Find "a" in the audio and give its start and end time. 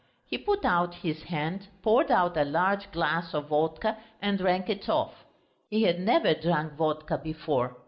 2.35-2.43